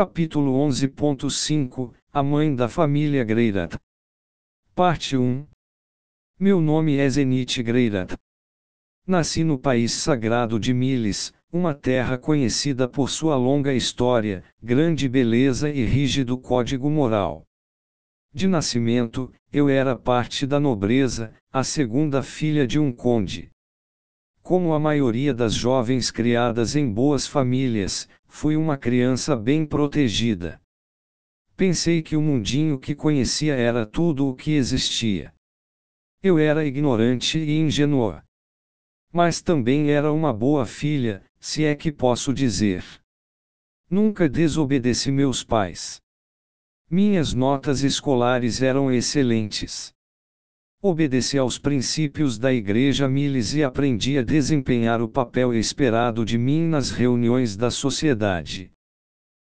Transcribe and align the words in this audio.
Capítulo 0.00 0.52
11.5 0.52 1.92
A 2.12 2.22
Mãe 2.22 2.54
da 2.54 2.68
Família 2.68 3.24
Greirat 3.24 3.74
Parte 4.72 5.16
1 5.16 5.44
Meu 6.38 6.60
nome 6.60 6.98
é 6.98 7.10
Zenit 7.10 7.60
Greirat. 7.64 8.14
Nasci 9.04 9.42
no 9.42 9.58
país 9.58 9.90
sagrado 9.90 10.60
de 10.60 10.72
Miles, 10.72 11.34
uma 11.52 11.74
terra 11.74 12.16
conhecida 12.16 12.88
por 12.88 13.10
sua 13.10 13.34
longa 13.34 13.74
história, 13.74 14.44
grande 14.62 15.08
beleza 15.08 15.68
e 15.68 15.84
rígido 15.84 16.38
código 16.38 16.88
moral. 16.88 17.42
De 18.32 18.46
nascimento, 18.46 19.32
eu 19.52 19.68
era 19.68 19.96
parte 19.96 20.46
da 20.46 20.60
nobreza, 20.60 21.34
a 21.52 21.64
segunda 21.64 22.22
filha 22.22 22.68
de 22.68 22.78
um 22.78 22.92
conde. 22.92 23.50
Como 24.44 24.72
a 24.72 24.78
maioria 24.78 25.34
das 25.34 25.54
jovens 25.54 26.12
criadas 26.12 26.76
em 26.76 26.88
boas 26.88 27.26
famílias, 27.26 28.08
fui 28.28 28.56
uma 28.56 28.76
criança 28.76 29.34
bem 29.34 29.66
protegida. 29.66 30.60
Pensei 31.56 32.02
que 32.02 32.14
o 32.14 32.22
mundinho 32.22 32.78
que 32.78 32.94
conhecia 32.94 33.54
era 33.54 33.84
tudo 33.84 34.28
o 34.28 34.34
que 34.34 34.52
existia. 34.52 35.34
Eu 36.22 36.38
era 36.38 36.64
ignorante 36.64 37.38
e 37.38 37.58
ingênua. 37.58 38.22
Mas 39.12 39.40
também 39.40 39.90
era 39.90 40.12
uma 40.12 40.32
boa 40.32 40.66
filha, 40.66 41.24
se 41.40 41.64
é 41.64 41.74
que 41.74 41.90
posso 41.90 42.32
dizer. 42.32 42.84
Nunca 43.90 44.28
desobedeci 44.28 45.10
meus 45.10 45.42
pais. 45.42 46.00
Minhas 46.90 47.32
notas 47.32 47.82
escolares 47.82 48.62
eram 48.62 48.92
excelentes. 48.92 49.92
Obedeci 50.80 51.36
aos 51.36 51.58
princípios 51.58 52.38
da 52.38 52.52
Igreja 52.52 53.08
Miles 53.08 53.52
e 53.52 53.64
aprendi 53.64 54.16
a 54.16 54.22
desempenhar 54.22 55.02
o 55.02 55.08
papel 55.08 55.52
esperado 55.52 56.24
de 56.24 56.38
mim 56.38 56.68
nas 56.68 56.92
reuniões 56.92 57.56
da 57.56 57.68
sociedade. 57.68 58.70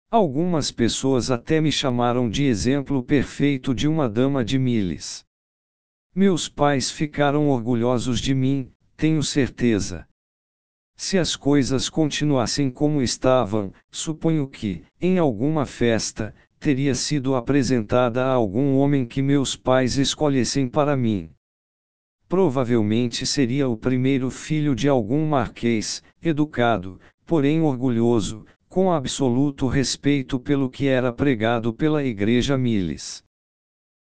Algumas 0.10 0.72
pessoas 0.72 1.30
até 1.30 1.62
me 1.62 1.72
chamaram 1.72 2.28
de 2.28 2.46
exemplo 2.46 3.04
perfeito 3.04 3.76
de 3.76 3.88
uma 3.88 4.10
dama 4.10 4.44
de 4.44 4.58
Miles. 4.58 5.24
Meus 6.16 6.50
pais 6.50 6.90
ficaram 6.90 7.48
orgulhosos 7.50 8.20
de 8.20 8.34
mim, 8.34 8.72
tenho 8.98 9.22
certeza. 9.22 10.08
Se 10.96 11.20
as 11.20 11.36
coisas 11.36 11.90
continuassem 11.90 12.72
como 12.72 13.04
estavam, 13.04 13.72
suponho 13.92 14.48
que, 14.48 14.84
em 15.00 15.20
alguma 15.20 15.68
festa, 15.68 16.34
teria 16.60 16.94
sido 16.94 17.36
apresentada 17.36 18.26
a 18.26 18.32
algum 18.34 18.76
homem 18.78 19.06
que 19.06 19.22
meus 19.22 19.56
pais 19.56 19.98
escolhessem 19.98 20.68
para 20.68 20.98
mim. 20.98 21.30
Provavelmente 22.28 23.26
seria 23.26 23.68
o 23.68 23.78
primeiro 23.78 24.30
filho 24.30 24.76
de 24.76 24.88
algum 24.90 25.26
marquês, 25.26 26.04
educado, 26.22 27.00
porém 27.26 27.62
orgulhoso, 27.62 28.46
com 28.68 28.92
absoluto 28.92 29.68
respeito 29.68 30.40
pelo 30.40 30.70
que 30.70 30.88
era 30.88 31.12
pregado 31.12 31.74
pela 31.74 32.04
Igreja 32.04 32.58
Miles. 32.58 33.24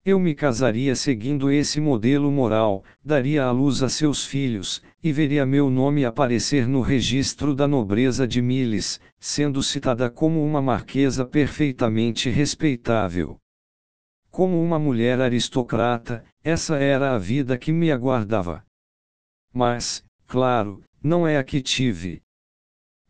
Eu 0.04 0.20
me 0.20 0.34
casaria 0.34 0.96
seguindo 0.96 1.52
esse 1.52 1.80
modelo 1.80 2.32
moral, 2.32 2.84
daria 3.06 3.44
à 3.44 3.52
luz 3.52 3.84
a 3.84 3.90
seus 3.90 4.26
filhos, 4.26 4.82
e 5.04 5.12
veria 5.12 5.46
meu 5.46 5.70
nome 5.70 6.04
aparecer 6.04 6.68
no 6.68 6.82
registro 6.82 7.54
da 7.54 7.68
nobreza 7.68 8.28
de 8.28 8.42
Miles, 8.42 9.00
sendo 9.20 9.62
citada 9.62 10.10
como 10.10 10.44
uma 10.44 10.60
marquesa 10.60 11.24
perfeitamente 11.24 12.32
respeitável. 12.32 13.38
Como 14.32 14.60
uma 14.60 14.80
mulher 14.80 15.22
aristocrata, 15.22 16.26
essa 16.44 16.78
era 16.78 17.14
a 17.14 17.20
vida 17.20 17.56
que 17.56 17.72
me 17.72 17.92
aguardava. 17.92 18.66
Mas, 19.54 20.04
claro, 20.26 20.82
não 21.04 21.28
é 21.28 21.38
a 21.38 21.44
que 21.44 21.62
tive. 21.62 22.24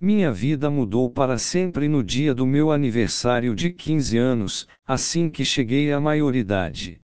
Minha 0.03 0.31
vida 0.31 0.67
mudou 0.67 1.11
para 1.11 1.37
sempre 1.37 1.87
no 1.87 2.03
dia 2.03 2.33
do 2.33 2.43
meu 2.43 2.71
aniversário 2.71 3.53
de 3.53 3.71
15 3.71 4.17
anos, 4.17 4.67
assim 4.83 5.29
que 5.29 5.45
cheguei 5.45 5.91
à 5.91 5.99
maioridade. 5.99 6.99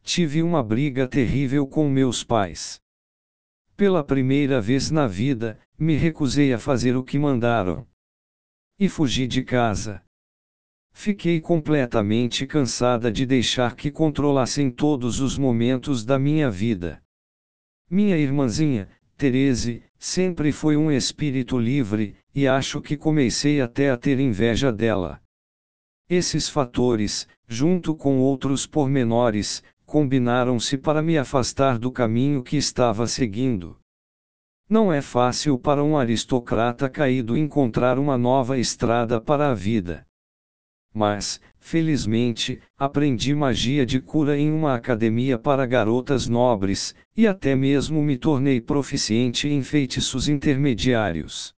Tive 0.00 0.40
uma 0.40 0.62
briga 0.62 1.08
terrível 1.08 1.66
com 1.66 1.88
meus 1.88 2.22
pais. 2.22 2.80
Pela 3.76 4.04
primeira 4.04 4.60
vez 4.60 4.92
na 4.92 5.08
vida, 5.08 5.58
me 5.76 5.96
recusei 5.96 6.52
a 6.52 6.58
fazer 6.58 6.96
o 6.96 7.02
que 7.02 7.18
mandaram. 7.18 7.84
E 8.78 8.88
fugi 8.88 9.26
de 9.26 9.42
casa. 9.42 10.00
Fiquei 10.92 11.40
completamente 11.40 12.46
cansada 12.46 13.10
de 13.10 13.26
deixar 13.26 13.74
que 13.74 13.90
controlassem 13.90 14.70
todos 14.70 15.18
os 15.18 15.36
momentos 15.36 16.04
da 16.04 16.16
minha 16.16 16.48
vida. 16.48 17.02
Minha 17.90 18.16
irmãzinha, 18.16 18.88
Terese, 19.16 19.82
sempre 19.98 20.50
foi 20.52 20.76
um 20.76 20.90
espírito 20.90 21.58
livre, 21.58 22.16
e 22.34 22.48
acho 22.48 22.80
que 22.80 22.96
comecei 22.96 23.60
até 23.60 23.90
a 23.90 23.96
ter 23.96 24.18
inveja 24.18 24.72
dela. 24.72 25.20
Esses 26.08 26.48
fatores, 26.48 27.26
junto 27.46 27.94
com 27.94 28.18
outros 28.18 28.66
pormenores, 28.66 29.62
combinaram-se 29.86 30.76
para 30.76 31.00
me 31.00 31.16
afastar 31.16 31.78
do 31.78 31.90
caminho 31.90 32.42
que 32.42 32.56
estava 32.56 33.06
seguindo. 33.06 33.78
Não 34.68 34.92
é 34.92 35.00
fácil 35.00 35.58
para 35.58 35.84
um 35.84 35.96
aristocrata 35.96 36.88
caído 36.88 37.36
encontrar 37.36 37.98
uma 37.98 38.18
nova 38.18 38.58
estrada 38.58 39.20
para 39.20 39.50
a 39.50 39.54
vida. 39.54 40.06
Mas, 40.96 41.40
felizmente, 41.58 42.60
aprendi 42.78 43.34
magia 43.34 43.84
de 43.84 44.00
cura 44.00 44.38
em 44.38 44.52
uma 44.52 44.76
academia 44.76 45.36
para 45.36 45.66
garotas 45.66 46.28
nobres, 46.28 46.94
e 47.16 47.26
até 47.26 47.56
mesmo 47.56 48.00
me 48.00 48.16
tornei 48.16 48.60
proficiente 48.60 49.48
em 49.48 49.60
feitiços 49.60 50.28
intermediários. 50.28 51.52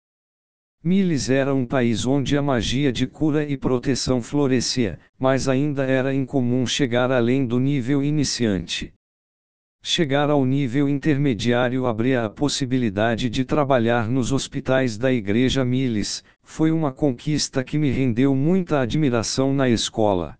Miles 0.84 1.30
era 1.30 1.52
um 1.52 1.66
país 1.66 2.06
onde 2.06 2.36
a 2.36 2.42
magia 2.42 2.92
de 2.92 3.08
cura 3.08 3.42
e 3.42 3.56
proteção 3.56 4.22
florescia, 4.22 5.00
mas 5.18 5.48
ainda 5.48 5.82
era 5.82 6.14
incomum 6.14 6.64
chegar 6.64 7.10
além 7.10 7.44
do 7.44 7.58
nível 7.58 8.04
iniciante. 8.04 8.92
Chegar 9.86 10.30
ao 10.30 10.46
nível 10.46 10.88
intermediário 10.88 11.84
abria 11.84 12.24
a 12.24 12.30
possibilidade 12.30 13.28
de 13.28 13.44
trabalhar 13.44 14.08
nos 14.08 14.32
hospitais 14.32 14.96
da 14.96 15.12
Igreja 15.12 15.62
Miles, 15.62 16.24
foi 16.42 16.72
uma 16.72 16.90
conquista 16.90 17.62
que 17.62 17.76
me 17.76 17.90
rendeu 17.90 18.34
muita 18.34 18.80
admiração 18.80 19.52
na 19.52 19.68
escola. 19.68 20.38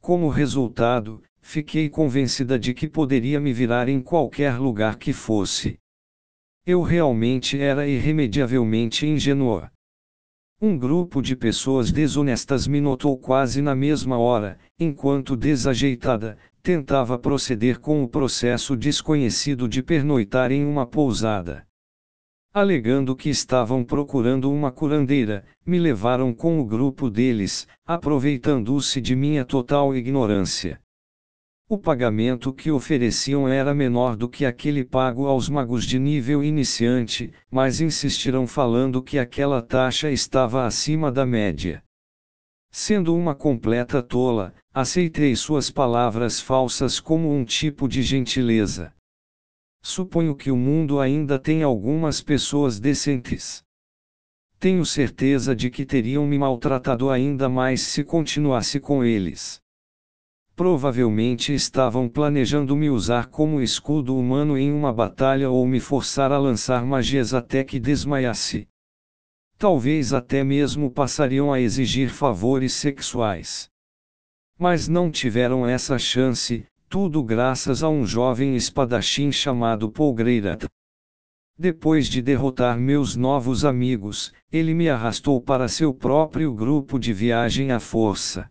Como 0.00 0.28
resultado, 0.28 1.20
fiquei 1.40 1.90
convencida 1.90 2.56
de 2.56 2.72
que 2.72 2.86
poderia 2.86 3.40
me 3.40 3.52
virar 3.52 3.88
em 3.88 4.00
qualquer 4.00 4.56
lugar 4.56 4.98
que 4.98 5.12
fosse. 5.12 5.76
Eu 6.64 6.80
realmente 6.80 7.60
era 7.60 7.88
irremediavelmente 7.88 9.04
ingênua. 9.04 9.68
Um 10.66 10.78
grupo 10.78 11.20
de 11.20 11.36
pessoas 11.36 11.92
desonestas 11.92 12.66
me 12.66 12.80
notou 12.80 13.18
quase 13.18 13.60
na 13.60 13.74
mesma 13.74 14.16
hora, 14.16 14.58
enquanto 14.80 15.36
desajeitada, 15.36 16.38
tentava 16.62 17.18
proceder 17.18 17.78
com 17.78 18.02
o 18.02 18.08
processo 18.08 18.74
desconhecido 18.74 19.68
de 19.68 19.82
pernoitar 19.82 20.50
em 20.50 20.64
uma 20.64 20.86
pousada. 20.86 21.66
Alegando 22.50 23.14
que 23.14 23.28
estavam 23.28 23.84
procurando 23.84 24.50
uma 24.50 24.72
curandeira, 24.72 25.44
me 25.66 25.78
levaram 25.78 26.32
com 26.32 26.58
o 26.58 26.64
grupo 26.64 27.10
deles, 27.10 27.68
aproveitando-se 27.84 29.02
de 29.02 29.14
minha 29.14 29.44
total 29.44 29.94
ignorância. 29.94 30.80
O 31.66 31.78
pagamento 31.78 32.52
que 32.52 32.70
ofereciam 32.70 33.48
era 33.48 33.72
menor 33.72 34.16
do 34.16 34.28
que 34.28 34.44
aquele 34.44 34.84
pago 34.84 35.26
aos 35.26 35.48
magos 35.48 35.86
de 35.86 35.98
nível 35.98 36.44
iniciante, 36.44 37.32
mas 37.50 37.80
insistiram 37.80 38.46
falando 38.46 39.02
que 39.02 39.18
aquela 39.18 39.62
taxa 39.62 40.10
estava 40.10 40.66
acima 40.66 41.10
da 41.10 41.24
média. 41.24 41.82
Sendo 42.70 43.16
uma 43.16 43.34
completa 43.34 44.02
tola, 44.02 44.54
aceitei 44.74 45.34
suas 45.34 45.70
palavras 45.70 46.38
falsas 46.38 47.00
como 47.00 47.32
um 47.32 47.46
tipo 47.46 47.88
de 47.88 48.02
gentileza. 48.02 48.92
Suponho 49.82 50.36
que 50.36 50.50
o 50.50 50.56
mundo 50.56 51.00
ainda 51.00 51.38
tem 51.38 51.62
algumas 51.62 52.20
pessoas 52.20 52.78
decentes. 52.78 53.64
Tenho 54.58 54.84
certeza 54.84 55.56
de 55.56 55.70
que 55.70 55.86
teriam 55.86 56.26
me 56.26 56.38
maltratado 56.38 57.08
ainda 57.08 57.48
mais 57.48 57.80
se 57.80 58.04
continuasse 58.04 58.78
com 58.78 59.02
eles. 59.02 59.63
Provavelmente 60.56 61.52
estavam 61.52 62.08
planejando 62.08 62.76
me 62.76 62.88
usar 62.88 63.26
como 63.26 63.60
escudo 63.60 64.16
humano 64.16 64.56
em 64.56 64.72
uma 64.72 64.92
batalha 64.92 65.50
ou 65.50 65.66
me 65.66 65.80
forçar 65.80 66.30
a 66.30 66.38
lançar 66.38 66.86
magias 66.86 67.34
até 67.34 67.64
que 67.64 67.80
desmaiasse. 67.80 68.68
Talvez 69.58 70.12
até 70.12 70.44
mesmo 70.44 70.92
passariam 70.92 71.52
a 71.52 71.60
exigir 71.60 72.08
favores 72.08 72.72
sexuais. 72.72 73.68
Mas 74.56 74.86
não 74.86 75.10
tiveram 75.10 75.66
essa 75.66 75.98
chance, 75.98 76.64
tudo 76.88 77.24
graças 77.24 77.82
a 77.82 77.88
um 77.88 78.06
jovem 78.06 78.54
espadachim 78.54 79.32
chamado 79.32 79.90
Polgreirat. 79.90 80.66
Depois 81.58 82.06
de 82.06 82.22
derrotar 82.22 82.78
meus 82.78 83.16
novos 83.16 83.64
amigos, 83.64 84.32
ele 84.52 84.72
me 84.72 84.88
arrastou 84.88 85.40
para 85.40 85.66
seu 85.66 85.92
próprio 85.92 86.54
grupo 86.54 86.96
de 86.96 87.12
viagem 87.12 87.72
à 87.72 87.80
força. 87.80 88.48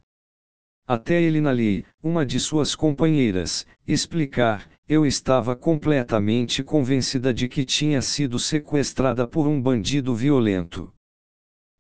Até 0.86 1.22
Elinali, 1.22 1.86
uma 2.04 2.26
de 2.26 2.42
suas 2.42 2.76
companheiras, 2.76 3.66
explicar, 3.88 4.70
eu 4.88 5.06
estava 5.06 5.56
completamente 5.56 6.62
convencida 6.62 7.34
de 7.34 7.48
que 7.48 7.64
tinha 7.64 8.02
sido 8.02 8.38
sequestrada 8.38 9.26
por 9.26 9.48
um 9.48 9.62
bandido 9.62 10.14
violento. 10.14 10.94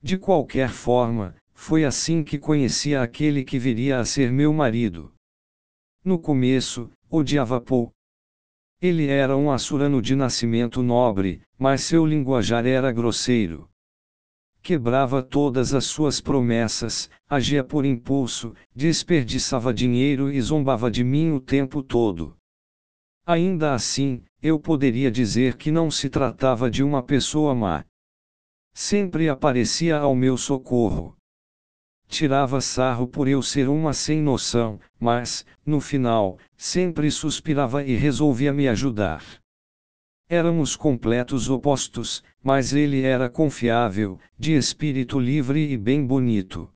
De 0.02 0.18
qualquer 0.18 0.70
forma, 0.70 1.36
foi 1.54 1.84
assim 1.84 2.24
que 2.24 2.40
conheci 2.40 2.96
aquele 2.96 3.44
que 3.44 3.60
viria 3.60 4.00
a 4.00 4.06
ser 4.06 4.32
meu 4.32 4.54
marido. 4.54 5.14
No 6.04 6.18
começo, 6.18 6.90
odiava 7.10 7.60
Paul. 7.60 7.92
Ele 8.82 9.08
era 9.08 9.36
um 9.36 9.52
assurano 9.52 10.02
de 10.02 10.16
nascimento 10.16 10.82
nobre, 10.82 11.42
mas 11.58 11.82
seu 11.82 12.06
linguajar 12.06 12.66
era 12.66 12.92
grosseiro. 12.92 13.70
Quebrava 14.64 15.22
todas 15.22 15.74
as 15.74 15.84
suas 15.84 16.22
promessas, 16.22 17.10
agia 17.28 17.66
por 17.66 17.86
impulso, 17.86 18.56
desperdiçava 18.74 19.74
dinheiro 19.74 20.32
e 20.32 20.40
zombava 20.40 20.90
de 20.90 21.04
mim 21.04 21.34
o 21.34 21.42
tempo 21.42 21.84
todo. 21.84 22.38
Ainda 23.26 23.74
assim, 23.74 24.24
eu 24.42 24.58
poderia 24.58 25.12
dizer 25.12 25.58
que 25.58 25.70
não 25.70 25.92
se 25.92 26.10
tratava 26.10 26.72
de 26.72 26.82
uma 26.82 27.04
pessoa 27.04 27.54
má. 27.54 27.84
Sempre 28.74 29.28
aparecia 29.28 29.98
ao 29.98 30.16
meu 30.16 30.38
socorro. 30.38 31.14
Tirava 32.08 32.62
sarro 32.62 33.06
por 33.06 33.28
eu 33.28 33.42
ser 33.42 33.68
uma 33.68 33.92
sem 33.92 34.22
noção, 34.22 34.80
mas, 34.98 35.46
no 35.66 35.82
final, 35.82 36.40
sempre 36.56 37.12
suspirava 37.12 37.84
e 37.84 37.98
resolvia 37.98 38.54
me 38.54 38.70
ajudar. 38.70 39.43
Éramos 40.30 40.76
completos 40.76 41.50
opostos, 41.50 42.24
mas 42.42 42.74
ele 42.74 43.02
era 43.02 43.30
confiável, 43.30 44.20
de 44.38 44.54
espírito 44.54 45.20
livre 45.20 45.72
e 45.72 45.78
bem 45.78 46.06
bonito. 46.06 46.72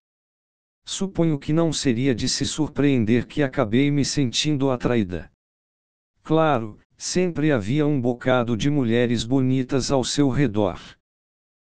Suponho 0.86 1.38
que 1.38 1.52
não 1.52 1.74
seria 1.74 2.16
de 2.16 2.30
se 2.30 2.46
surpreender 2.46 3.26
que 3.26 3.44
acabei 3.44 3.92
me 3.92 4.06
sentindo 4.06 4.72
atraída. 4.72 5.30
Claro, 6.24 6.80
sempre 6.98 7.52
havia 7.52 7.86
um 7.86 8.00
bocado 8.00 8.56
de 8.56 8.70
mulheres 8.70 9.24
bonitas 9.24 9.92
ao 9.92 10.04
seu 10.04 10.30
redor. 10.30 10.80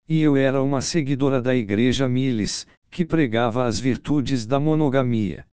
E 0.09 0.21
eu 0.21 0.37
era 0.37 0.63
uma 0.63 0.81
seguidora 0.81 1.41
da 1.41 1.55
Igreja 1.55 2.09
Miles, 2.09 2.67
que 2.91 3.05
pregava 3.05 3.67
as 3.67 3.79
virtudes 3.79 4.47
da 4.47 4.59
monogamia. 4.61 5.48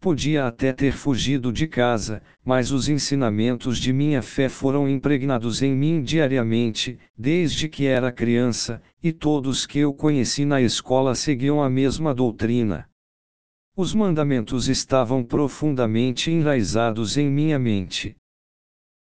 Podia 0.00 0.46
até 0.46 0.72
ter 0.72 0.92
fugido 0.92 1.52
de 1.52 1.66
casa, 1.66 2.22
mas 2.44 2.70
os 2.70 2.88
ensinamentos 2.88 3.78
de 3.78 3.92
minha 3.92 4.22
fé 4.22 4.48
foram 4.48 4.88
impregnados 4.88 5.62
em 5.62 5.74
mim 5.74 6.02
diariamente, 6.02 6.98
desde 7.16 7.68
que 7.68 7.86
era 7.86 8.12
criança, 8.12 8.80
e 9.02 9.12
todos 9.12 9.66
que 9.66 9.78
eu 9.78 9.92
conheci 9.92 10.44
na 10.44 10.60
escola 10.60 11.14
seguiam 11.14 11.62
a 11.62 11.68
mesma 11.68 12.14
doutrina. 12.14 12.88
Os 13.74 13.94
mandamentos 13.94 14.68
estavam 14.68 15.24
profundamente 15.24 16.30
enraizados 16.30 17.16
em 17.16 17.28
minha 17.28 17.58
mente. 17.58 18.16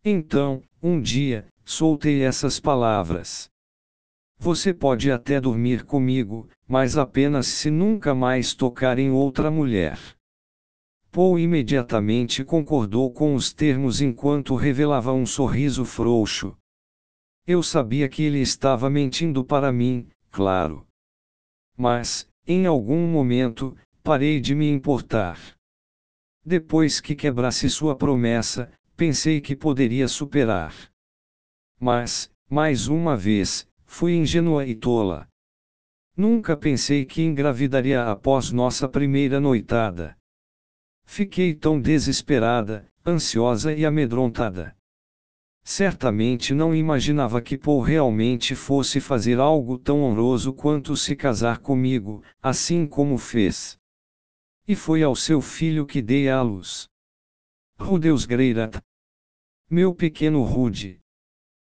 Então, 0.04 0.62
um 0.82 1.00
dia, 1.00 1.46
soltei 1.64 2.24
essas 2.24 2.60
palavras. 2.60 3.50
Você 4.38 4.74
pode 4.74 5.12
até 5.12 5.40
dormir 5.40 5.86
comigo, 5.86 6.48
mas 6.68 6.98
apenas 6.98 7.48
se 7.48 7.70
nunca 7.70 8.14
mais 8.14 8.54
tocar 8.54 9.00
em 9.00 9.12
outra 9.12 9.50
mulher. 9.50 9.98
Paul 11.16 11.40
imediatamente 11.40 12.44
concordou 12.44 13.10
com 13.10 13.36
os 13.36 13.54
termos 13.54 14.02
enquanto 14.02 14.54
revelava 14.54 15.14
um 15.14 15.26
sorriso 15.26 15.86
frouxo. 15.86 16.58
Eu 17.48 17.64
sabia 17.64 18.10
que 18.10 18.22
ele 18.22 18.40
estava 18.40 18.90
mentindo 18.90 19.42
para 19.46 19.72
mim, 19.72 20.10
claro. 20.30 20.86
Mas, 21.78 22.28
em 22.46 22.66
algum 22.66 23.08
momento, 23.08 23.78
parei 24.04 24.42
de 24.42 24.54
me 24.54 24.70
importar. 24.70 25.40
Depois 26.46 27.00
que 27.00 27.16
quebrasse 27.16 27.70
sua 27.70 27.96
promessa, 27.96 28.70
pensei 28.98 29.40
que 29.40 29.56
poderia 29.56 30.10
superar. 30.10 30.76
Mas, 31.80 32.30
mais 32.50 32.90
uma 32.90 33.16
vez, 33.16 33.66
Fui 33.86 34.14
ingênua 34.14 34.66
e 34.66 34.76
tola. 34.76 35.26
Nunca 36.18 36.58
pensei 36.58 37.06
que 37.06 37.22
engravidaria 37.22 38.04
após 38.12 38.52
nossa 38.52 38.90
primeira 38.90 39.40
noitada. 39.40 40.18
Fiquei 41.06 41.54
tão 41.54 41.80
desesperada, 41.80 42.92
ansiosa 43.06 43.74
e 43.74 43.86
amedrontada. 43.86 44.76
Certamente 45.64 46.54
não 46.54 46.76
imaginava 46.76 47.42
que 47.42 47.58
Paul 47.58 47.82
realmente 47.82 48.54
fosse 48.54 49.00
fazer 49.00 49.40
algo 49.40 49.80
tão 49.80 50.04
honroso 50.04 50.54
quanto 50.54 50.96
se 50.98 51.16
casar 51.16 51.60
comigo, 51.60 52.24
assim 52.42 52.86
como 52.86 53.18
fez. 53.18 53.78
E 54.68 54.76
foi 54.76 55.02
ao 55.02 55.16
seu 55.16 55.42
filho 55.42 55.86
que 55.86 56.02
dei 56.02 56.30
à 56.30 56.42
luz. 56.42 56.88
Rudeus 57.80 58.26
Greirat. 58.26 58.80
Meu 59.70 59.94
pequeno 59.96 60.44
Rude. 60.44 61.00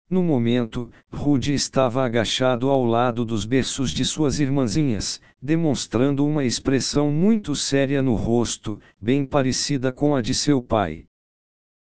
No 0.09 0.23
momento, 0.23 0.89
Rude 1.11 1.53
estava 1.53 2.05
agachado 2.05 2.71
ao 2.71 2.85
lado 2.85 3.25
dos 3.25 3.45
berços 3.45 3.91
de 3.91 4.05
suas 4.05 4.39
irmãzinhas, 4.39 5.21
demonstrando 5.43 6.25
uma 6.25 6.45
expressão 6.45 7.11
muito 7.11 7.57
séria 7.57 8.01
no 8.01 8.15
rosto, 8.15 8.81
bem 9.01 9.27
parecida 9.27 9.93
com 9.93 10.15
a 10.15 10.23
de 10.23 10.33
seu 10.33 10.63
pai. 10.63 11.07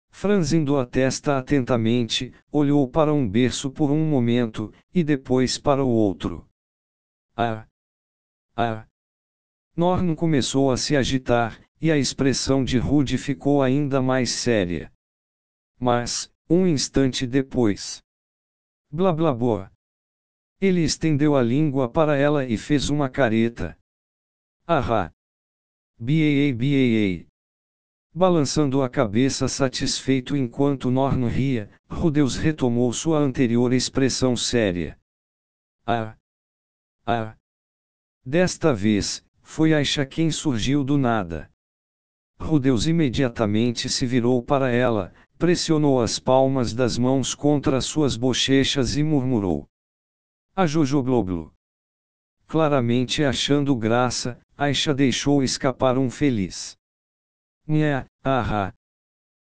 Franzindo 0.09 0.79
a 0.79 0.87
testa 0.87 1.37
atentamente, 1.37 2.33
olhou 2.51 2.89
para 2.89 3.13
um 3.13 3.29
berço 3.29 3.71
por 3.71 3.91
um 3.91 4.09
momento, 4.09 4.73
e 4.95 5.05
depois 5.05 5.59
para 5.59 5.85
o 5.85 5.89
outro. 5.89 6.49
Ah! 7.37 7.67
Ah! 8.57 8.87
Norno 9.77 10.17
começou 10.17 10.71
a 10.71 10.77
se 10.79 10.97
agitar, 10.97 11.61
e 11.79 11.91
a 11.91 11.99
expressão 11.99 12.65
de 12.65 12.79
Rude 12.79 13.19
ficou 13.19 13.61
ainda 13.61 14.01
mais 14.01 14.31
séria. 14.31 14.91
Mas, 15.79 16.33
um 16.49 16.67
instante 16.67 17.27
depois, 17.27 18.04
Blá 18.95 19.13
blá 19.13 19.35
boa. 19.35 19.73
Ele 20.61 20.85
estendeu 20.85 21.35
a 21.35 21.43
língua 21.43 21.89
para 21.89 22.17
ela 22.17 22.45
e 22.45 22.57
fez 22.57 22.91
uma 22.91 23.11
careta. 23.11 23.77
Ahá. 24.65 25.13
Baa 25.99 26.55
baa. 26.55 27.27
Balançando 28.15 28.85
a 28.85 28.89
cabeça 28.89 29.49
satisfeito 29.49 30.37
enquanto 30.37 30.93
Norno 30.93 31.27
ria, 31.27 31.69
Rudeus 31.91 32.37
retomou 32.37 32.93
sua 32.93 33.19
anterior 33.19 33.73
expressão 33.73 34.37
séria. 34.37 34.97
Ah. 35.85 36.17
Ah. 37.05 37.37
Desta 38.25 38.73
vez, 38.73 39.27
foi 39.43 39.75
Aisha 39.75 40.07
quem 40.07 40.31
surgiu 40.31 40.85
do 40.85 40.97
nada. 40.97 41.51
Rudeus 42.39 42.87
imediatamente 42.87 43.89
se 43.89 44.07
virou 44.07 44.41
para 44.41 44.71
ela, 44.71 45.13
pressionou 45.39 46.01
as 46.01 46.19
palmas 46.19 46.73
das 46.73 46.97
mãos 46.97 47.35
contra 47.35 47.81
suas 47.81 48.17
bochechas 48.17 48.97
e 48.97 49.03
murmurou. 49.03 49.67
A 50.55 50.67
Jojobloblo. 50.67 51.53
Claramente 52.47 53.25
achando 53.25 53.75
graça, 53.75 54.39
Aisha 54.57 54.95
deixou 54.95 55.43
escapar 55.43 55.99
um 55.99 56.09
feliz. 56.09 56.77
Nha, 57.67 58.07
ahá. 58.23 58.73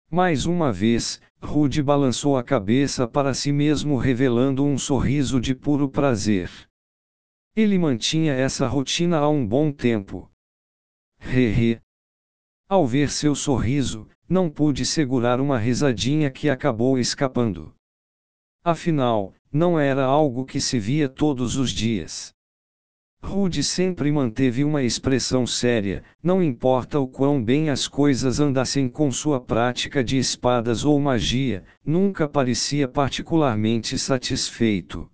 Mais 0.10 0.46
uma 0.46 0.72
vez, 0.72 1.20
Rude 1.42 1.84
balançou 1.84 2.38
a 2.38 2.44
cabeça 2.44 3.08
para 3.08 3.34
si 3.34 3.52
mesmo 3.52 3.98
revelando 3.98 4.64
um 4.64 4.78
sorriso 4.78 5.42
de 5.42 5.54
puro 5.54 5.90
prazer. 5.90 6.50
Ele 7.56 7.78
mantinha 7.78 8.34
essa 8.34 8.68
rotina 8.68 9.18
há 9.18 9.28
um 9.28 9.46
bom 9.46 9.72
tempo. 9.72 10.32
Hehe. 11.20 11.82
Ao 12.70 12.88
ver 12.88 13.10
seu 13.10 13.36
sorriso, 13.36 14.08
não 14.28 14.50
pude 14.50 14.86
segurar 14.86 15.40
uma 15.40 15.58
risadinha 15.58 16.32
que 16.32 16.50
acabou 16.50 16.98
escapando. 16.98 17.74
Afinal, 18.64 19.34
não 19.52 19.80
era 19.80 20.04
algo 20.04 20.46
que 20.46 20.60
se 20.60 20.80
via 20.80 21.08
todos 21.10 21.58
os 21.58 21.72
dias. 21.72 22.34
Rude 23.24 23.64
sempre 23.64 24.12
manteve 24.12 24.66
uma 24.66 24.84
expressão 24.84 25.48
séria, 25.48 26.04
não 26.22 26.44
importa 26.44 27.00
o 27.00 27.08
quão 27.08 27.42
bem 27.42 27.70
as 27.70 27.88
coisas 27.88 28.40
andassem 28.40 28.90
com 28.90 29.10
sua 29.12 29.40
prática 29.40 30.04
de 30.04 30.18
espadas 30.18 30.84
ou 30.84 31.00
magia, 31.00 31.64
nunca 31.86 32.28
parecia 32.28 32.86
particularmente 32.86 33.98
satisfeito. 33.98 35.10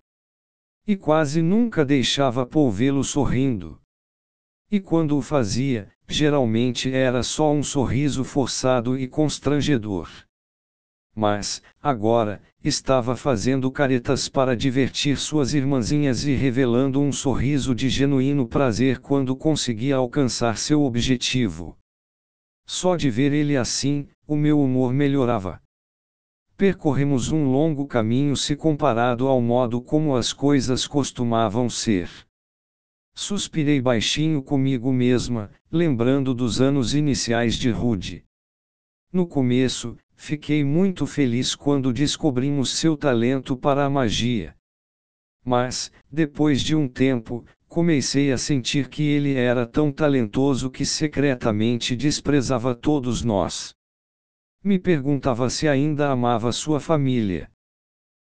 E 0.87 0.97
quase 0.97 1.41
nunca 1.41 1.85
deixava 1.85 2.47
Paul 2.47 2.71
vê-lo 2.71 3.03
sorrindo. 3.03 3.79
E 4.71 4.79
quando 4.79 5.15
o 5.15 5.21
fazia, 5.21 5.91
geralmente 6.09 6.91
era 6.91 7.21
só 7.21 7.53
um 7.53 7.61
sorriso 7.61 8.23
forçado 8.23 8.97
e 8.97 9.07
constrangedor. 9.07 10.09
Mas, 11.15 11.61
agora, 11.81 12.41
estava 12.63 13.15
fazendo 13.15 13.71
caretas 13.71 14.27
para 14.27 14.55
divertir 14.55 15.17
suas 15.17 15.53
irmãzinhas 15.53 16.25
e 16.25 16.33
revelando 16.33 16.99
um 16.99 17.11
sorriso 17.11 17.75
de 17.75 17.89
genuíno 17.89 18.47
prazer 18.47 18.99
quando 18.99 19.35
conseguia 19.35 19.97
alcançar 19.97 20.57
seu 20.57 20.81
objetivo. 20.81 21.77
Só 22.65 22.95
de 22.95 23.09
ver 23.09 23.31
ele 23.31 23.55
assim, 23.55 24.07
o 24.27 24.35
meu 24.35 24.59
humor 24.59 24.91
melhorava. 24.91 25.61
Percorremos 26.57 27.31
um 27.31 27.51
longo 27.51 27.85
caminho 27.85 28.35
se 28.35 28.55
comparado 28.55 29.27
ao 29.27 29.41
modo 29.41 29.81
como 29.81 30.15
as 30.15 30.33
coisas 30.33 30.87
costumavam 30.87 31.69
ser. 31.69 32.09
Suspirei 33.21 33.81
baixinho 33.81 34.41
comigo 34.41 34.93
mesma, 34.93 35.51
lembrando 35.69 36.33
dos 36.33 36.61
anos 36.61 36.95
iniciais 36.95 37.55
de 37.55 37.69
Rude. 37.69 38.23
No 39.11 39.27
começo, 39.27 39.97
fiquei 40.15 40.63
muito 40.63 41.05
feliz 41.05 41.53
quando 41.53 41.91
descobrimos 41.91 42.69
seu 42.69 42.95
talento 42.95 43.57
para 43.57 43.83
a 43.83 43.89
magia. 43.89 44.55
Mas, 45.43 45.91
depois 46.09 46.61
de 46.61 46.77
um 46.77 46.88
tempo, 46.88 47.43
comecei 47.67 48.31
a 48.31 48.38
sentir 48.38 48.88
que 48.88 49.03
ele 49.03 49.33
era 49.33 49.67
tão 49.67 49.91
talentoso 49.91 50.71
que 50.71 50.85
secretamente 50.85 51.97
desprezava 51.97 52.73
todos 52.73 53.21
nós. 53.21 53.75
Me 54.63 54.79
perguntava 54.79 55.49
se 55.49 55.67
ainda 55.67 56.09
amava 56.09 56.53
sua 56.53 56.79
família. 56.79 57.51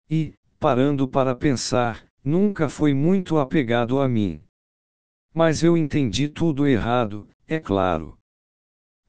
E, 0.09 0.33
parando 0.59 1.07
para 1.07 1.35
pensar, 1.35 2.03
nunca 2.23 2.67
foi 2.67 2.91
muito 2.91 3.37
apegado 3.37 3.99
a 3.99 4.09
mim. 4.09 4.41
Mas 5.39 5.63
eu 5.63 5.77
entendi 5.77 6.27
tudo 6.27 6.67
errado, 6.67 7.25
é 7.47 7.61
claro. 7.61 8.19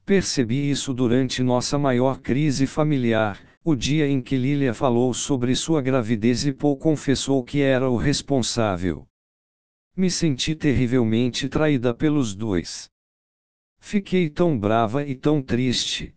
Percebi 0.05 0.71
isso 0.71 0.95
durante 0.95 1.43
nossa 1.43 1.77
maior 1.77 2.21
crise 2.21 2.69
familiar, 2.69 3.45
o 3.65 3.75
dia 3.75 4.07
em 4.07 4.23
que 4.23 4.37
Lilia 4.37 4.73
falou 4.73 5.13
sobre 5.13 5.57
sua 5.57 5.83
gravidez 5.83 6.47
e 6.47 6.53
Paul 6.53 6.77
confessou 6.77 7.43
que 7.43 7.61
era 7.61 7.91
o 7.91 7.97
responsável. 7.97 9.09
Me 9.97 10.09
senti 10.09 10.55
terrivelmente 10.55 11.49
traída 11.49 11.93
pelos 11.93 12.33
dois. 12.33 12.89
Fiquei 13.81 14.31
tão 14.31 14.57
brava 14.57 15.05
e 15.05 15.17
tão 15.17 15.43
triste. 15.43 16.15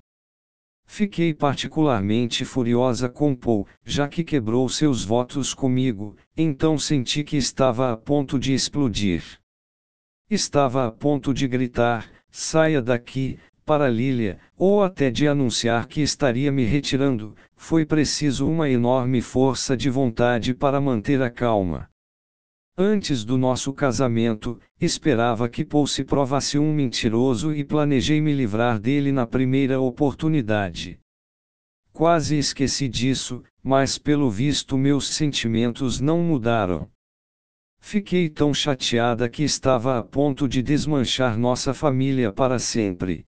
Fiquei 0.86 1.34
particularmente 1.34 2.46
furiosa 2.46 3.10
com 3.10 3.36
Paul, 3.36 3.66
já 3.84 4.08
que 4.08 4.24
quebrou 4.24 4.70
seus 4.70 5.04
votos 5.04 5.56
comigo, 5.56 6.16
então 6.38 6.78
senti 6.78 7.24
que 7.24 7.36
estava 7.36 7.92
a 7.92 7.98
ponto 7.98 8.38
de 8.38 8.54
explodir. 8.54 9.42
Estava 10.34 10.88
a 10.88 10.92
ponto 10.92 11.32
de 11.32 11.48
gritar: 11.48 12.10
saia 12.32 12.82
daqui, 12.82 13.38
para 13.64 13.88
Lilia, 13.88 14.40
ou 14.58 14.82
até 14.82 15.12
de 15.12 15.28
anunciar 15.28 15.86
que 15.86 16.02
estaria 16.02 16.52
me 16.52 16.66
retirando, 16.66 17.36
foi 17.56 17.86
preciso 17.86 18.50
uma 18.50 18.68
enorme 18.68 19.22
força 19.22 19.78
de 19.78 19.92
vontade 19.92 20.56
para 20.56 20.82
manter 20.82 21.22
a 21.22 21.30
calma. 21.30 21.88
Antes 22.76 23.24
do 23.24 23.38
nosso 23.38 23.72
casamento, 23.74 24.60
esperava 24.82 25.48
que 25.48 25.64
Paul 25.64 25.86
se 25.86 26.04
provasse 26.04 26.58
um 26.58 26.74
mentiroso 26.74 27.54
e 27.54 27.64
planejei 27.64 28.20
me 28.20 28.34
livrar 28.34 28.80
dele 28.80 29.12
na 29.12 29.28
primeira 29.28 29.80
oportunidade. 29.80 31.00
Quase 31.92 32.40
esqueci 32.40 32.90
disso, 32.90 33.44
mas 33.62 34.00
pelo 34.00 34.32
visto 34.32 34.80
meus 34.80 35.10
sentimentos 35.10 36.02
não 36.02 36.24
mudaram. 36.24 36.90
Fiquei 37.86 38.30
tão 38.30 38.54
chateada 38.54 39.30
que 39.30 39.44
estava 39.44 40.00
a 40.00 40.04
ponto 40.04 40.48
de 40.48 40.64
desmanchar 40.64 41.38
nossa 41.38 41.74
família 41.74 42.32
para 42.32 42.58
sempre. 42.58 43.26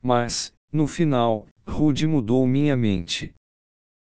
Mas, 0.00 0.54
no 0.70 0.86
final, 0.86 1.48
Rude 1.66 2.06
mudou 2.06 2.46
minha 2.46 2.76
mente. 2.76 3.34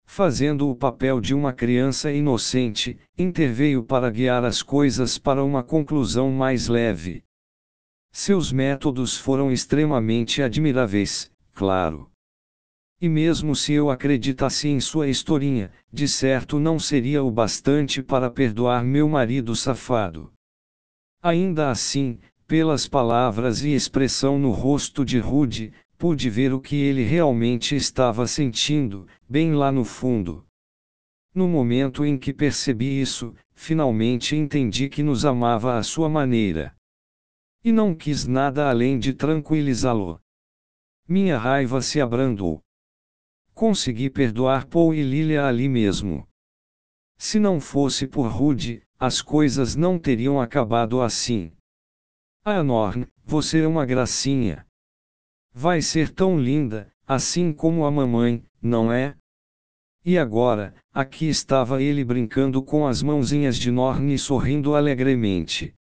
Fazendo 0.05 0.69
o 0.69 0.77
papel 0.77 1.21
de 1.23 1.35
uma 1.35 1.55
criança 1.55 2.13
inocente, 2.13 2.99
interveio 3.19 3.83
para 3.83 4.11
guiar 4.11 4.45
as 4.45 4.63
coisas 4.63 5.19
para 5.19 5.43
uma 5.43 5.65
conclusão 5.65 6.31
mais 6.31 6.69
leve. 6.69 7.25
Seus 8.13 8.53
métodos 8.53 9.17
foram 9.17 9.51
extremamente 9.51 10.43
admiráveis, 10.43 11.33
claro. 11.55 12.09
E 13.01 13.09
mesmo 13.09 13.55
se 13.55 13.75
eu 13.75 13.91
acreditasse 13.91 14.69
em 14.69 14.81
sua 14.81 15.07
historinha, 15.07 15.71
de 15.93 16.09
certo 16.09 16.59
não 16.59 16.79
seria 16.79 17.23
o 17.23 17.31
bastante 17.31 18.03
para 18.03 18.31
perdoar 18.31 18.83
meu 18.83 19.07
marido 19.09 19.55
safado. 19.55 20.33
Ainda 21.23 21.71
assim, 21.71 22.19
pelas 22.47 22.89
palavras 22.89 23.63
e 23.63 23.75
expressão 23.75 24.39
no 24.39 24.51
rosto 24.51 25.05
de 25.05 25.19
Rude, 25.19 25.73
pude 25.99 26.31
ver 26.31 26.55
o 26.55 26.61
que 26.61 26.77
ele 26.77 27.03
realmente 27.03 27.75
estava 27.75 28.27
sentindo, 28.27 29.07
bem 29.29 29.53
lá 29.53 29.71
no 29.71 29.85
fundo. 29.85 30.47
No 31.35 31.47
momento 31.47 32.03
em 32.03 32.17
que 32.17 32.33
percebi 32.33 32.99
isso, 32.99 33.35
finalmente 33.53 34.35
entendi 34.35 34.89
que 34.89 35.03
nos 35.03 35.27
amava 35.27 35.77
à 35.77 35.83
sua 35.83 36.09
maneira. 36.09 36.75
E 37.63 37.71
não 37.71 37.95
quis 37.95 38.27
nada 38.27 38.71
além 38.71 38.99
de 38.99 39.13
tranquilizá-lo. 39.13 40.19
Minha 41.07 41.37
raiva 41.37 41.83
se 41.83 42.01
abrandou. 42.01 42.63
Consegui 43.57 44.11
perdoar 44.11 44.67
Paul 44.67 44.93
e 44.93 45.03
Lilia 45.03 45.47
ali 45.47 45.67
mesmo. 45.67 46.29
Se 47.17 47.39
não 47.39 47.59
fosse 47.59 48.07
por 48.07 48.27
Rude, 48.27 48.83
as 48.99 49.23
coisas 49.23 49.75
não 49.75 49.99
teriam 49.99 50.39
acabado 50.39 51.01
assim. 51.01 51.51
Ah, 52.45 52.63
Norn, 52.63 53.07
você 53.25 53.63
é 53.63 53.67
uma 53.67 53.87
gracinha. 53.87 54.67
Vai 55.55 55.81
ser 55.81 56.11
tão 56.11 56.39
linda, 56.39 56.93
assim 57.07 57.51
como 57.51 57.87
a 57.87 57.91
mamãe, 57.91 58.45
não 58.61 58.93
é? 58.93 59.17
E 60.05 60.19
agora, 60.19 60.75
aqui 60.93 61.27
estava 61.27 61.83
ele 61.83 62.05
brincando 62.05 62.63
com 62.63 62.87
as 62.87 63.03
mãozinhas 63.03 63.57
de 63.57 63.71
Norn 63.71 64.13
e 64.13 64.19
sorrindo 64.19 64.75
alegremente. 64.75 65.73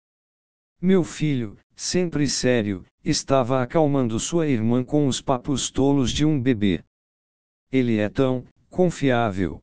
Meu 0.81 1.03
filho, 1.03 1.59
sempre 1.75 2.29
sério, 2.29 2.85
estava 3.05 3.61
acalmando 3.61 4.21
sua 4.21 4.47
irmã 4.47 4.85
com 4.85 5.09
os 5.09 5.21
papos 5.21 5.73
tolos 5.73 6.13
de 6.13 6.25
um 6.25 6.41
bebê. 6.41 6.85
Ele 7.75 7.99
é 7.99 8.09
tão 8.09 8.45
confiável. 8.71 9.61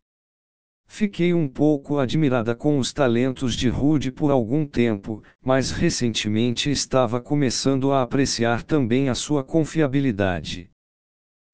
Fiquei 0.86 1.34
um 1.34 1.48
pouco 1.48 1.98
admirada 1.98 2.54
com 2.54 2.78
os 2.78 2.92
talentos 2.92 3.56
de 3.56 3.70
Rude 3.70 4.12
por 4.12 4.32
algum 4.32 4.66
tempo, 4.66 5.24
mas 5.42 5.72
recentemente 5.72 6.70
estava 6.70 7.22
começando 7.22 7.94
a 7.94 8.02
apreciar 8.02 8.64
também 8.64 9.08
a 9.08 9.16
sua 9.16 9.46
confiabilidade. 9.46 10.70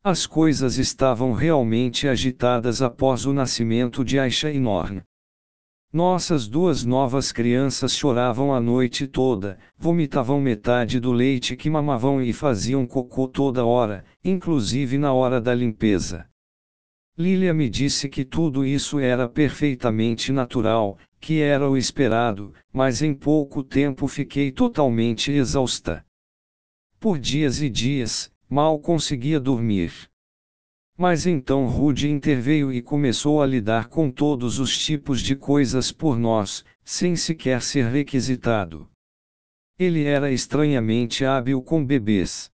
As 0.04 0.26
coisas 0.26 0.80
estavam 0.80 1.32
realmente 1.32 2.08
agitadas 2.08 2.82
após 2.82 3.28
o 3.28 3.34
nascimento 3.34 4.04
de 4.04 4.18
Aisha 4.18 4.52
e 4.52 4.60
Norn. 4.60 5.04
Nossas 5.94 6.48
duas 6.48 6.84
novas 6.84 7.32
crianças 7.32 7.96
choravam 7.96 8.52
a 8.52 8.60
noite 8.60 9.06
toda, 9.06 9.60
vomitavam 9.78 10.42
metade 10.42 11.00
do 11.00 11.12
leite 11.12 11.56
que 11.56 11.70
mamavam 11.70 12.20
e 12.20 12.34
faziam 12.34 12.88
cocô 12.88 13.28
toda 13.28 13.64
hora, 13.64 14.04
inclusive 14.24 14.98
na 14.98 15.14
hora 15.14 15.40
da 15.40 15.54
limpeza. 15.54 16.28
Lilia 17.18 17.52
me 17.52 17.68
disse 17.68 18.08
que 18.08 18.24
tudo 18.24 18.64
isso 18.64 19.00
era 19.00 19.28
perfeitamente 19.28 20.32
natural, 20.32 21.00
que 21.20 21.42
era 21.42 21.68
o 21.68 21.76
esperado, 21.76 22.54
mas 22.72 23.02
em 23.02 23.12
pouco 23.12 23.64
tempo 23.64 24.08
fiquei 24.08 24.52
totalmente 24.52 25.32
exausta. 25.32 26.06
Por 27.00 27.18
dias 27.18 27.60
e 27.60 27.70
dias, 27.70 28.32
mal 28.48 28.80
conseguia 28.80 29.40
dormir. 29.40 29.92
Mas 30.96 31.26
então 31.26 31.68
Rude 31.68 32.08
interveio 32.08 32.72
e 32.72 32.84
começou 32.84 33.42
a 33.42 33.48
lidar 33.48 33.88
com 33.88 34.12
todos 34.12 34.60
os 34.60 34.78
tipos 34.78 35.20
de 35.20 35.36
coisas 35.36 35.92
por 35.92 36.20
nós, 36.20 36.64
sem 36.84 37.16
sequer 37.16 37.64
ser 37.64 37.86
requisitado. 37.86 38.88
Ele 39.80 40.04
era 40.04 40.32
estranhamente 40.32 41.26
hábil 41.26 41.64
com 41.64 41.84
bebês. 41.84 42.52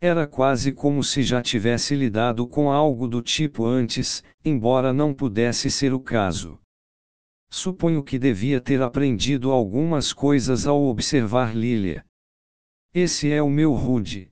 Era 0.00 0.28
quase 0.28 0.70
como 0.70 1.02
se 1.02 1.24
já 1.24 1.42
tivesse 1.42 1.96
lidado 1.96 2.46
com 2.46 2.70
algo 2.70 3.08
do 3.08 3.20
tipo 3.20 3.64
antes, 3.64 4.22
embora 4.44 4.92
não 4.92 5.12
pudesse 5.12 5.70
ser 5.70 5.92
o 5.92 5.98
caso. 5.98 6.60
Suponho 7.50 8.04
que 8.04 8.18
devia 8.18 8.60
ter 8.60 8.80
aprendido 8.80 9.50
algumas 9.50 10.12
coisas 10.12 10.66
ao 10.66 10.80
observar 10.84 11.56
Lilia. 11.56 12.04
Esse 12.94 13.30
é 13.30 13.42
o 13.42 13.50
meu 13.50 13.72
Rude. 13.72 14.30